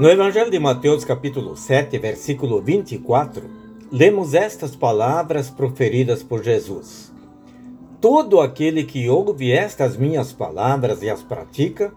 No 0.00 0.08
Evangelho 0.08 0.50
de 0.50 0.58
Mateus, 0.58 1.04
capítulo 1.04 1.54
7, 1.54 1.98
versículo 1.98 2.62
24, 2.62 3.50
lemos 3.92 4.32
estas 4.32 4.74
palavras 4.74 5.50
proferidas 5.50 6.22
por 6.22 6.42
Jesus: 6.42 7.12
Todo 8.00 8.40
aquele 8.40 8.84
que 8.84 9.10
ouve 9.10 9.52
estas 9.52 9.98
minhas 9.98 10.32
palavras 10.32 11.02
e 11.02 11.10
as 11.10 11.22
pratica, 11.22 11.92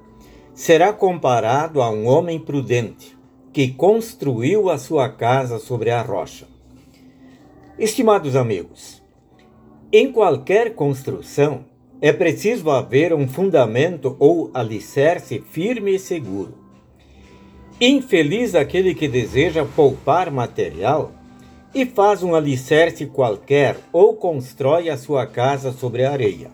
será 0.54 0.92
comparado 0.92 1.82
a 1.82 1.90
um 1.90 2.06
homem 2.06 2.38
prudente 2.38 3.18
que 3.54 3.70
construiu 3.72 4.70
a 4.70 4.78
sua 4.78 5.08
casa 5.08 5.58
sobre 5.58 5.90
a 5.90 6.02
rocha. 6.02 6.46
Estimados 7.80 8.36
amigos, 8.36 9.02
em 9.94 10.12
qualquer 10.12 10.76
construção 10.76 11.64
é 12.02 12.12
preciso 12.12 12.70
haver 12.70 13.14
um 13.14 13.30
fundamento 13.30 14.18
ou 14.20 14.52
alicerce 14.54 15.40
firme 15.40 15.96
e 15.96 16.00
seguro. 16.00 16.63
Infeliz 17.82 18.54
aquele 18.54 18.94
que 18.94 19.08
deseja 19.08 19.66
poupar 19.66 20.30
material 20.30 21.12
e 21.74 21.86
faz 21.86 22.22
um 22.22 22.36
alicerce 22.36 23.08
qualquer 23.08 23.78
ou 23.92 24.16
constrói 24.16 24.90
a 24.90 24.98
sua 24.98 25.26
casa 25.26 25.72
sobre 25.72 26.06
a 26.06 26.12
areia. 26.12 26.52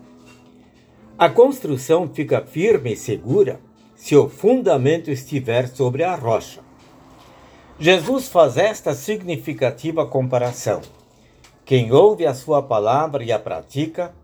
A 1.18 1.28
construção 1.28 2.08
fica 2.08 2.40
firme 2.40 2.94
e 2.94 2.96
segura 2.96 3.60
se 3.94 4.16
o 4.16 4.30
fundamento 4.30 5.10
estiver 5.10 5.68
sobre 5.68 6.02
a 6.02 6.14
rocha. 6.14 6.60
Jesus 7.78 8.28
faz 8.28 8.56
esta 8.56 8.94
significativa 8.94 10.06
comparação. 10.06 10.80
Quem 11.66 11.92
ouve 11.92 12.24
a 12.24 12.32
sua 12.32 12.62
palavra 12.62 13.22
e 13.22 13.30
a 13.30 13.38
pratica 13.38 14.14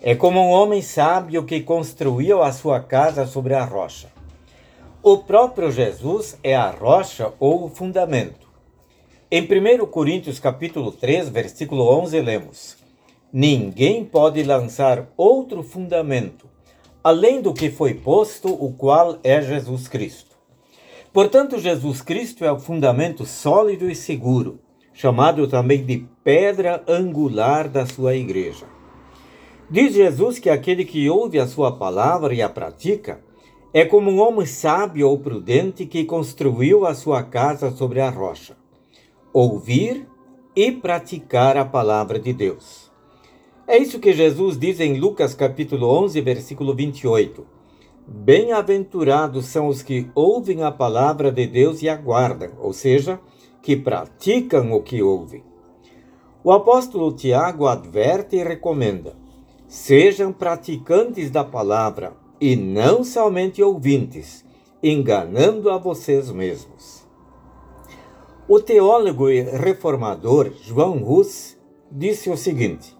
é 0.00 0.14
como 0.14 0.40
um 0.40 0.50
homem 0.50 0.80
sábio 0.80 1.44
que 1.44 1.60
construiu 1.60 2.40
a 2.40 2.52
sua 2.52 2.78
casa 2.78 3.26
sobre 3.26 3.52
a 3.54 3.64
rocha. 3.64 4.15
O 5.08 5.18
próprio 5.18 5.70
Jesus 5.70 6.36
é 6.42 6.56
a 6.56 6.68
rocha 6.68 7.32
ou 7.38 7.66
o 7.66 7.68
fundamento. 7.68 8.48
Em 9.30 9.40
1 9.40 9.86
Coríntios 9.86 10.40
capítulo 10.40 10.90
3, 10.90 11.28
versículo 11.28 11.88
11, 12.00 12.20
lemos: 12.20 12.76
Ninguém 13.32 14.04
pode 14.04 14.42
lançar 14.42 15.06
outro 15.16 15.62
fundamento, 15.62 16.48
além 17.04 17.40
do 17.40 17.54
que 17.54 17.70
foi 17.70 17.94
posto, 17.94 18.48
o 18.48 18.72
qual 18.72 19.20
é 19.22 19.40
Jesus 19.40 19.86
Cristo. 19.86 20.34
Portanto, 21.12 21.56
Jesus 21.56 22.02
Cristo 22.02 22.44
é 22.44 22.50
o 22.50 22.58
fundamento 22.58 23.24
sólido 23.24 23.88
e 23.88 23.94
seguro, 23.94 24.58
chamado 24.92 25.46
também 25.46 25.86
de 25.86 26.04
pedra 26.24 26.82
angular 26.88 27.68
da 27.68 27.86
sua 27.86 28.16
igreja. 28.16 28.66
Diz 29.70 29.94
Jesus 29.94 30.40
que 30.40 30.50
aquele 30.50 30.84
que 30.84 31.08
ouve 31.08 31.38
a 31.38 31.46
sua 31.46 31.70
palavra 31.70 32.34
e 32.34 32.42
a 32.42 32.48
pratica 32.48 33.24
é 33.78 33.84
como 33.84 34.10
um 34.10 34.18
homem 34.22 34.46
sábio 34.46 35.06
ou 35.06 35.18
prudente 35.18 35.84
que 35.84 36.02
construiu 36.06 36.86
a 36.86 36.94
sua 36.94 37.22
casa 37.22 37.70
sobre 37.70 38.00
a 38.00 38.08
rocha. 38.08 38.56
Ouvir 39.34 40.08
e 40.56 40.72
praticar 40.72 41.58
a 41.58 41.64
palavra 41.66 42.18
de 42.18 42.32
Deus. 42.32 42.90
É 43.66 43.76
isso 43.76 44.00
que 44.00 44.14
Jesus 44.14 44.58
diz 44.58 44.80
em 44.80 44.98
Lucas 44.98 45.34
capítulo 45.34 45.90
11, 46.04 46.18
versículo 46.22 46.74
28. 46.74 47.46
Bem-aventurados 48.08 49.44
são 49.44 49.66
os 49.68 49.82
que 49.82 50.10
ouvem 50.14 50.62
a 50.62 50.72
palavra 50.72 51.30
de 51.30 51.46
Deus 51.46 51.82
e 51.82 51.88
aguardam, 51.90 52.52
ou 52.58 52.72
seja, 52.72 53.20
que 53.60 53.76
praticam 53.76 54.72
o 54.72 54.82
que 54.82 55.02
ouvem. 55.02 55.44
O 56.42 56.50
apóstolo 56.50 57.12
Tiago 57.12 57.66
adverte 57.66 58.36
e 58.36 58.42
recomenda: 58.42 59.14
sejam 59.68 60.32
praticantes 60.32 61.30
da 61.30 61.44
palavra 61.44 62.24
e 62.40 62.56
não 62.56 63.02
somente 63.02 63.62
ouvintes, 63.62 64.44
enganando 64.82 65.70
a 65.70 65.78
vocês 65.78 66.30
mesmos. 66.30 67.06
O 68.48 68.60
teólogo 68.60 69.28
e 69.28 69.40
reformador 69.42 70.52
João 70.62 71.02
Hus 71.02 71.56
disse 71.90 72.30
o 72.30 72.36
seguinte: 72.36 72.96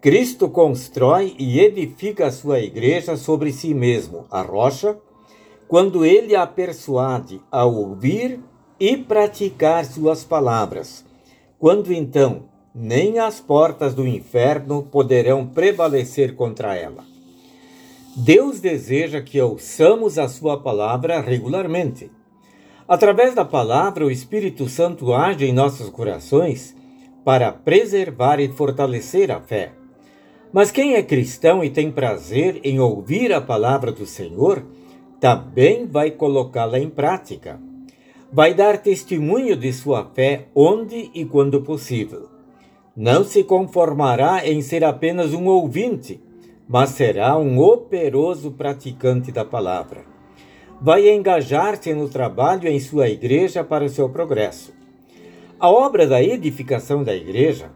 Cristo 0.00 0.48
constrói 0.48 1.34
e 1.38 1.60
edifica 1.60 2.26
a 2.26 2.32
sua 2.32 2.60
igreja 2.60 3.16
sobre 3.16 3.52
si 3.52 3.74
mesmo, 3.74 4.26
a 4.30 4.42
rocha, 4.42 4.98
quando 5.68 6.04
ele 6.04 6.34
a 6.34 6.46
persuade 6.46 7.40
a 7.50 7.64
ouvir 7.64 8.40
e 8.80 8.96
praticar 8.96 9.84
suas 9.84 10.24
palavras, 10.24 11.04
quando 11.58 11.92
então 11.92 12.44
nem 12.74 13.18
as 13.18 13.40
portas 13.40 13.94
do 13.94 14.06
inferno 14.06 14.82
poderão 14.84 15.46
prevalecer 15.46 16.34
contra 16.34 16.74
ela. 16.76 17.17
Deus 18.20 18.58
deseja 18.58 19.20
que 19.20 19.40
ouçamos 19.40 20.18
a 20.18 20.26
Sua 20.26 20.60
palavra 20.60 21.20
regularmente. 21.20 22.10
Através 22.88 23.32
da 23.32 23.44
palavra, 23.44 24.04
o 24.04 24.10
Espírito 24.10 24.68
Santo 24.68 25.14
age 25.14 25.46
em 25.46 25.52
nossos 25.52 25.88
corações 25.88 26.74
para 27.24 27.52
preservar 27.52 28.40
e 28.40 28.48
fortalecer 28.48 29.30
a 29.30 29.40
fé. 29.40 29.70
Mas 30.52 30.72
quem 30.72 30.94
é 30.94 31.02
cristão 31.02 31.62
e 31.62 31.70
tem 31.70 31.92
prazer 31.92 32.60
em 32.64 32.80
ouvir 32.80 33.32
a 33.32 33.40
palavra 33.40 33.92
do 33.92 34.04
Senhor, 34.04 34.66
também 35.20 35.86
vai 35.86 36.10
colocá-la 36.10 36.80
em 36.80 36.90
prática. 36.90 37.60
Vai 38.32 38.52
dar 38.52 38.78
testemunho 38.78 39.56
de 39.56 39.72
sua 39.72 40.04
fé 40.12 40.48
onde 40.56 41.08
e 41.14 41.24
quando 41.24 41.62
possível. 41.62 42.28
Não 42.96 43.22
se 43.22 43.44
conformará 43.44 44.44
em 44.44 44.60
ser 44.60 44.82
apenas 44.82 45.32
um 45.32 45.46
ouvinte 45.46 46.20
mas 46.68 46.90
será 46.90 47.38
um 47.38 47.58
operoso 47.58 48.52
praticante 48.52 49.32
da 49.32 49.44
palavra. 49.44 50.04
Vai 50.80 51.08
engajar-se 51.08 51.94
no 51.94 52.08
trabalho 52.08 52.68
em 52.68 52.78
sua 52.78 53.08
igreja 53.08 53.64
para 53.64 53.84
o 53.84 53.88
seu 53.88 54.08
progresso. 54.10 54.72
A 55.58 55.70
obra 55.70 56.06
da 56.06 56.22
edificação 56.22 57.02
da 57.02 57.14
igreja 57.14 57.70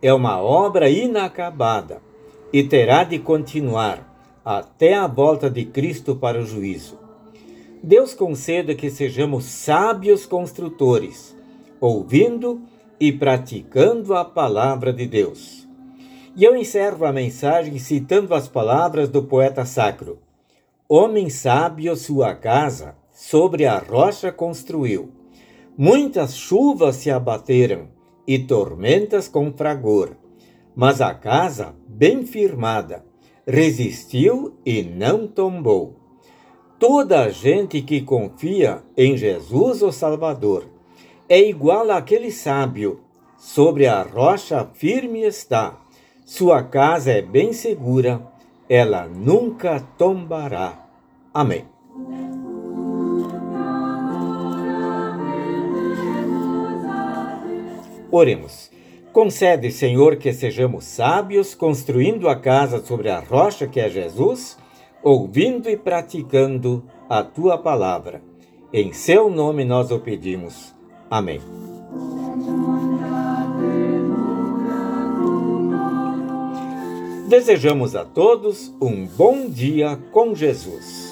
é 0.00 0.12
uma 0.12 0.40
obra 0.40 0.88
inacabada 0.88 2.00
e 2.52 2.62
terá 2.62 3.02
de 3.02 3.18
continuar 3.18 4.12
até 4.44 4.94
a 4.94 5.06
volta 5.06 5.48
de 5.48 5.64
Cristo 5.64 6.14
para 6.14 6.38
o 6.38 6.44
juízo. 6.44 6.98
Deus 7.82 8.14
conceda 8.14 8.74
que 8.74 8.90
sejamos 8.90 9.44
sábios 9.44 10.26
construtores, 10.26 11.36
ouvindo 11.80 12.62
e 13.00 13.10
praticando 13.10 14.14
a 14.14 14.24
palavra 14.24 14.92
de 14.92 15.06
Deus. 15.06 15.66
E 16.36 16.42
eu 16.42 16.56
encerro 16.56 17.06
a 17.06 17.12
mensagem 17.12 17.78
citando 17.78 18.34
as 18.34 18.48
palavras 18.48 19.08
do 19.08 19.22
poeta 19.22 19.64
sacro: 19.64 20.18
Homem 20.88 21.30
sábio 21.30 21.94
sua 21.94 22.34
casa 22.34 22.96
sobre 23.12 23.66
a 23.66 23.78
rocha 23.78 24.32
construiu. 24.32 25.12
Muitas 25.78 26.36
chuvas 26.36 26.96
se 26.96 27.10
abateram 27.10 27.88
e 28.26 28.38
tormentas 28.38 29.28
com 29.28 29.52
fragor, 29.52 30.16
mas 30.74 31.00
a 31.00 31.14
casa, 31.14 31.74
bem 31.86 32.26
firmada, 32.26 33.04
resistiu 33.46 34.58
e 34.66 34.82
não 34.82 35.28
tombou. 35.28 35.94
Toda 36.80 37.20
a 37.22 37.28
gente 37.28 37.80
que 37.80 38.00
confia 38.00 38.82
em 38.96 39.16
Jesus 39.16 39.82
o 39.82 39.92
Salvador 39.92 40.66
é 41.28 41.40
igual 41.40 41.92
àquele 41.92 42.32
sábio, 42.32 43.00
sobre 43.38 43.86
a 43.86 44.02
rocha 44.02 44.68
firme 44.74 45.22
está 45.22 45.83
sua 46.24 46.62
casa 46.62 47.12
é 47.12 47.20
bem 47.20 47.52
segura, 47.52 48.20
ela 48.68 49.06
nunca 49.06 49.80
tombará. 49.98 50.86
Amém. 51.32 51.66
Oremos. 58.10 58.70
Concede, 59.12 59.70
Senhor, 59.70 60.16
que 60.16 60.32
sejamos 60.32 60.84
sábios, 60.84 61.54
construindo 61.54 62.28
a 62.28 62.34
casa 62.34 62.84
sobre 62.84 63.10
a 63.10 63.20
rocha 63.20 63.66
que 63.66 63.78
é 63.78 63.88
Jesus, 63.88 64.56
ouvindo 65.02 65.68
e 65.68 65.76
praticando 65.76 66.84
a 67.08 67.22
tua 67.22 67.58
palavra. 67.58 68.22
Em 68.72 68.92
seu 68.92 69.30
nome 69.30 69.64
nós 69.64 69.90
o 69.90 70.00
pedimos. 70.00 70.74
Amém. 71.10 71.40
Desejamos 77.34 77.96
a 77.96 78.04
todos 78.04 78.72
um 78.80 79.04
bom 79.06 79.48
dia 79.48 79.96
com 80.12 80.36
Jesus. 80.36 81.03